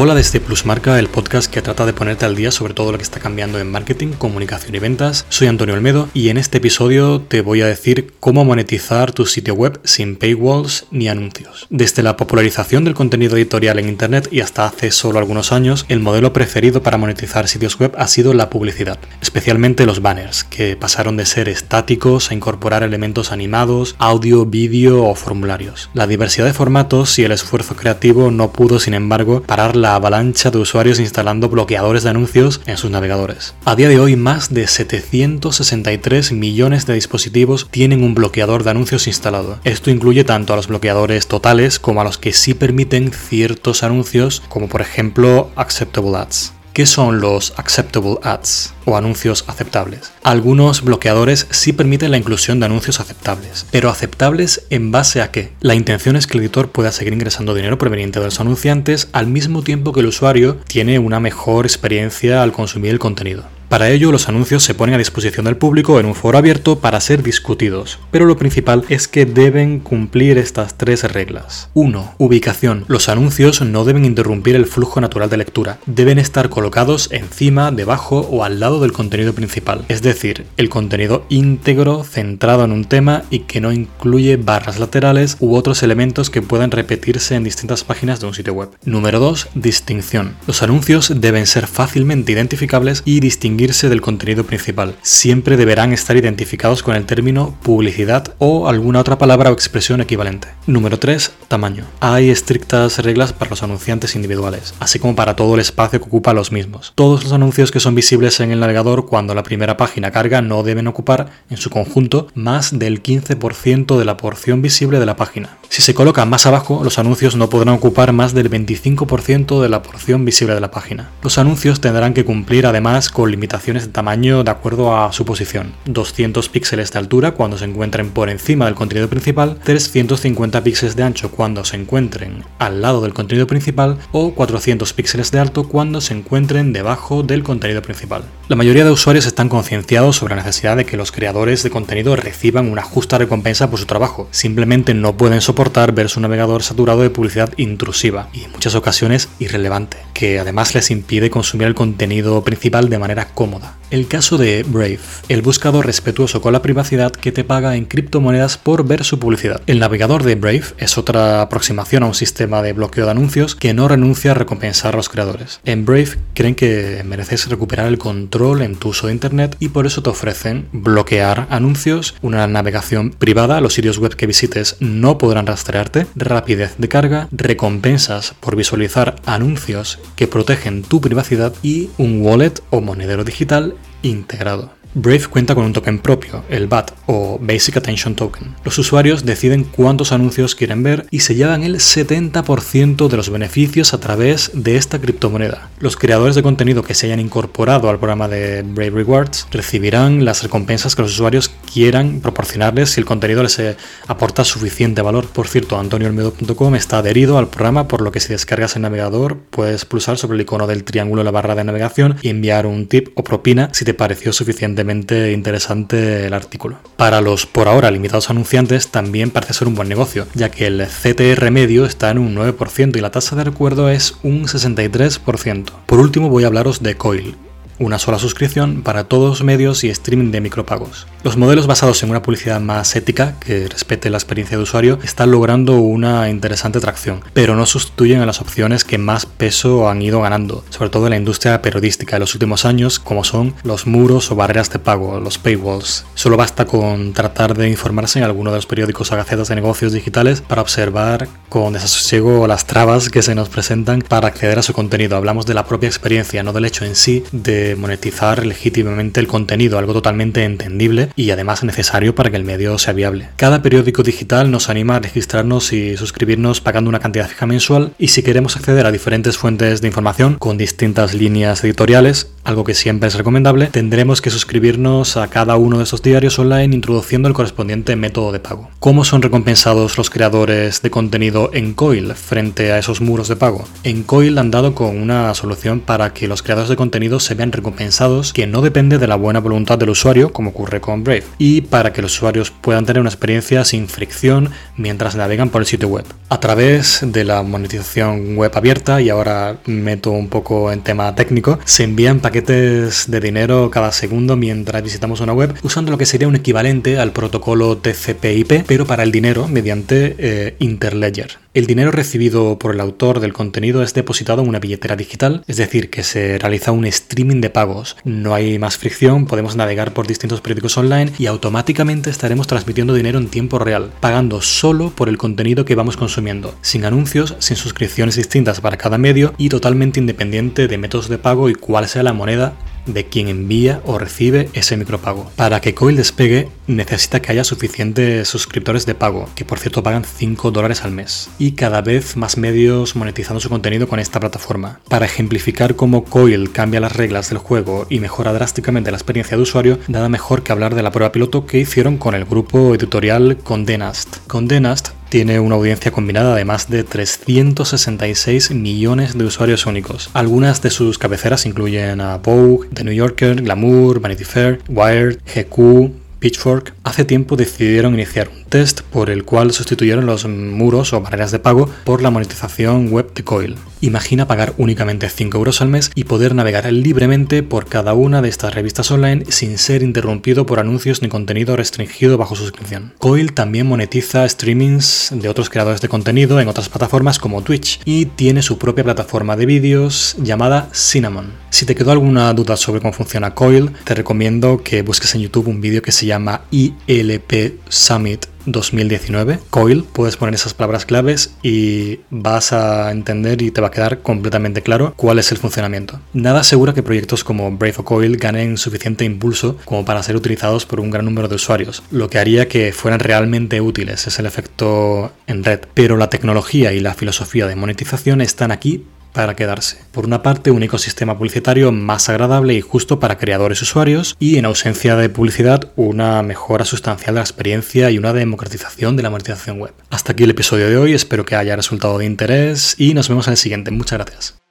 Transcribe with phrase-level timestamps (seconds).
[0.00, 3.02] Hola desde Plusmarca, el podcast que trata de ponerte al día sobre todo lo que
[3.02, 5.26] está cambiando en marketing, comunicación y ventas.
[5.28, 9.54] Soy Antonio Olmedo y en este episodio te voy a decir cómo monetizar tu sitio
[9.54, 11.66] web sin paywalls ni anuncios.
[11.68, 15.98] Desde la popularización del contenido editorial en Internet y hasta hace solo algunos años, el
[15.98, 21.16] modelo preferido para monetizar sitios web ha sido la publicidad, especialmente los banners, que pasaron
[21.16, 25.90] de ser estáticos a incorporar elementos animados, audio, vídeo o formularios.
[25.92, 30.50] La diversidad de formatos y el esfuerzo creativo no pudo, sin embargo, parar la avalancha
[30.50, 33.54] de usuarios instalando bloqueadores de anuncios en sus navegadores.
[33.64, 39.06] A día de hoy, más de 763 millones de dispositivos tienen un bloqueador de anuncios
[39.06, 39.58] instalado.
[39.64, 44.42] Esto incluye tanto a los bloqueadores totales como a los que sí permiten ciertos anuncios,
[44.48, 46.57] como por ejemplo Acceptable Ads.
[46.78, 50.12] ¿Qué son los Acceptable Ads o anuncios aceptables?
[50.22, 55.50] Algunos bloqueadores sí permiten la inclusión de anuncios aceptables, pero aceptables en base a qué?
[55.58, 59.26] La intención es que el editor pueda seguir ingresando dinero proveniente de los anunciantes al
[59.26, 63.57] mismo tiempo que el usuario tiene una mejor experiencia al consumir el contenido.
[63.68, 67.02] Para ello, los anuncios se ponen a disposición del público en un foro abierto para
[67.02, 71.68] ser discutidos, pero lo principal es que deben cumplir estas tres reglas.
[71.74, 72.14] 1.
[72.16, 72.86] Ubicación.
[72.88, 78.20] Los anuncios no deben interrumpir el flujo natural de lectura, deben estar colocados encima, debajo
[78.20, 83.24] o al lado del contenido principal, es decir, el contenido íntegro centrado en un tema
[83.28, 88.18] y que no incluye barras laterales u otros elementos que puedan repetirse en distintas páginas
[88.18, 88.70] de un sitio web.
[88.86, 89.48] Número 2.
[89.54, 90.36] Distinción.
[90.46, 94.94] Los anuncios deben ser fácilmente identificables y distinguibles del contenido principal.
[95.02, 100.46] Siempre deberán estar identificados con el término publicidad o alguna otra palabra o expresión equivalente.
[100.68, 101.32] Número 3.
[101.48, 101.84] Tamaño.
[101.98, 106.34] Hay estrictas reglas para los anunciantes individuales, así como para todo el espacio que ocupa
[106.34, 106.92] los mismos.
[106.94, 110.62] Todos los anuncios que son visibles en el navegador cuando la primera página carga no
[110.62, 115.58] deben ocupar, en su conjunto, más del 15% de la porción visible de la página.
[115.68, 119.82] Si se coloca más abajo, los anuncios no podrán ocupar más del 25% de la
[119.82, 121.10] porción visible de la página.
[121.22, 125.72] Los anuncios tendrán que cumplir además con limitaciones de tamaño de acuerdo a su posición.
[125.86, 131.02] 200 píxeles de altura cuando se encuentren por encima del contenido principal, 350 píxeles de
[131.02, 136.00] ancho cuando se encuentren al lado del contenido principal o 400 píxeles de alto cuando
[136.00, 138.22] se encuentren debajo del contenido principal.
[138.48, 142.16] La mayoría de usuarios están concienciados sobre la necesidad de que los creadores de contenido
[142.16, 144.28] reciban una justa recompensa por su trabajo.
[144.30, 149.28] Simplemente no pueden soportar ver su navegador saturado de publicidad intrusiva y en muchas ocasiones
[149.38, 153.77] irrelevante, que además les impide consumir el contenido principal de manera ごも。
[153.90, 154.98] El caso de Brave,
[155.30, 159.62] el buscador respetuoso con la privacidad que te paga en criptomonedas por ver su publicidad.
[159.66, 163.72] El navegador de Brave es otra aproximación a un sistema de bloqueo de anuncios que
[163.72, 165.60] no renuncia a recompensar a los creadores.
[165.64, 169.86] En Brave creen que mereces recuperar el control en tu uso de Internet y por
[169.86, 175.46] eso te ofrecen bloquear anuncios, una navegación privada, los sitios web que visites no podrán
[175.46, 182.60] rastrearte, rapidez de carga, recompensas por visualizar anuncios que protegen tu privacidad y un wallet
[182.68, 184.78] o monedero digital integrado.
[184.94, 188.56] Brave cuenta con un token propio, el BAT o Basic Attention Token.
[188.64, 193.92] Los usuarios deciden cuántos anuncios quieren ver y se llevan el 70% de los beneficios
[193.92, 195.68] a través de esta criptomoneda.
[195.78, 200.42] Los creadores de contenido que se hayan incorporado al programa de Brave Rewards recibirán las
[200.42, 203.76] recompensas que los usuarios quieran proporcionarles si el contenido les eh,
[204.08, 205.28] aporta suficiente valor.
[205.28, 209.84] Por cierto, antonioolmedo.com está adherido al programa, por lo que si descargas el navegador puedes
[209.84, 213.10] pulsar sobre el icono del triángulo en la barra de navegación y enviar un tip
[213.14, 214.82] o propina si te pareció suficiente
[215.30, 216.78] interesante el artículo.
[216.96, 220.84] Para los por ahora limitados anunciantes también parece ser un buen negocio, ya que el
[220.84, 225.66] CTR medio está en un 9% y la tasa de recuerdo es un 63%.
[225.86, 227.36] Por último voy a hablaros de Coil,
[227.78, 231.06] una sola suscripción para todos los medios y streaming de micropagos.
[231.22, 235.30] Los modelos basados en una publicidad más ética, que respete la experiencia de usuario, están
[235.30, 240.20] logrando una interesante tracción, pero no sustituyen a las opciones que más peso han ido
[240.20, 244.30] ganando, sobre todo en la industria periodística de los últimos años, como son los muros
[244.30, 246.04] o barreras de pago, los paywalls.
[246.14, 249.92] Solo basta con tratar de informarse en alguno de los periódicos o gacetas de negocios
[249.92, 254.72] digitales para observar con desasosiego las trabas que se nos presentan para acceder a su
[254.72, 255.16] contenido.
[255.16, 259.78] Hablamos de la propia experiencia, no del hecho en sí de monetizar legítimamente el contenido,
[259.78, 263.28] algo totalmente entendible y además necesario para que el medio sea viable.
[263.36, 268.08] Cada periódico digital nos anima a registrarnos y suscribirnos pagando una cantidad fija mensual y
[268.08, 273.08] si queremos acceder a diferentes fuentes de información con distintas líneas editoriales, algo que siempre
[273.08, 277.96] es recomendable, tendremos que suscribirnos a cada uno de estos diarios online introduciendo el correspondiente
[277.96, 278.70] método de pago.
[278.78, 283.66] ¿Cómo son recompensados los creadores de contenido en Coil frente a esos muros de pago?
[283.84, 287.52] En Coil han dado con una solución para que los creadores de contenido se vean
[287.58, 291.60] recompensados que no depende de la buena voluntad del usuario, como ocurre con Brave, y
[291.60, 295.88] para que los usuarios puedan tener una experiencia sin fricción mientras navegan por el sitio
[295.88, 296.04] web.
[296.30, 301.58] A través de la monetización web abierta, y ahora meto un poco en tema técnico,
[301.64, 306.28] se envían paquetes de dinero cada segundo mientras visitamos una web usando lo que sería
[306.28, 311.38] un equivalente al protocolo TCP/IP, pero para el dinero mediante eh, Interledger.
[311.54, 315.56] El dinero recibido por el autor del contenido es depositado en una billetera digital, es
[315.56, 317.96] decir, que se realiza un streaming de pagos.
[318.04, 323.18] No hay más fricción, podemos navegar por distintos periódicos online y automáticamente estaremos transmitiendo dinero
[323.18, 328.16] en tiempo real, pagando solo por el contenido que vamos consumiendo, sin anuncios, sin suscripciones
[328.16, 332.12] distintas para cada medio y totalmente independiente de métodos de pago y cuál sea la
[332.12, 332.52] moneda
[332.88, 335.30] de quien envía o recibe ese micropago.
[335.36, 340.04] Para que Coil despegue necesita que haya suficientes suscriptores de pago, que por cierto pagan
[340.04, 344.80] 5 dólares al mes, y cada vez más medios monetizando su contenido con esta plataforma.
[344.88, 349.42] Para ejemplificar cómo Coil cambia las reglas del juego y mejora drásticamente la experiencia de
[349.42, 353.38] usuario, nada mejor que hablar de la prueba piloto que hicieron con el grupo editorial
[353.42, 354.97] Condé Nast.
[355.08, 360.10] Tiene una audiencia combinada de más de 366 millones de usuarios únicos.
[360.12, 365.92] Algunas de sus cabeceras incluyen a Vogue, The New Yorker, Glamour, Vanity Fair, Wired, GQ,
[366.18, 371.30] Pitchfork hace tiempo decidieron iniciar un test por el cual sustituyeron los muros o barreras
[371.30, 373.56] de pago por la monetización web de Coil.
[373.80, 378.28] Imagina pagar únicamente 5 euros al mes y poder navegar libremente por cada una de
[378.28, 382.94] estas revistas online sin ser interrumpido por anuncios ni contenido restringido bajo suscripción.
[382.98, 388.06] Coil también monetiza streamings de otros creadores de contenido en otras plataformas como Twitch y
[388.06, 391.32] tiene su propia plataforma de vídeos llamada Cinnamon.
[391.50, 395.48] Si te quedó alguna duda sobre cómo funciona Coil, te recomiendo que busques en YouTube
[395.48, 396.42] un vídeo que se llama
[396.86, 403.60] ILP Summit 2019, Coil, puedes poner esas palabras claves y vas a entender y te
[403.60, 406.00] va a quedar completamente claro cuál es el funcionamiento.
[406.12, 410.66] Nada asegura que proyectos como Brave o Coil ganen suficiente impulso como para ser utilizados
[410.66, 414.26] por un gran número de usuarios, lo que haría que fueran realmente útiles, es el
[414.26, 415.60] efecto en red.
[415.74, 418.84] Pero la tecnología y la filosofía de monetización están aquí
[419.18, 419.78] para quedarse.
[419.90, 424.38] Por una parte, un ecosistema publicitario más agradable y justo para creadores y usuarios, y
[424.38, 429.10] en ausencia de publicidad, una mejora sustancial de la experiencia y una democratización de la
[429.10, 429.72] monetización web.
[429.90, 433.26] Hasta aquí el episodio de hoy, espero que haya resultado de interés y nos vemos
[433.26, 433.72] en el siguiente.
[433.72, 434.47] Muchas gracias.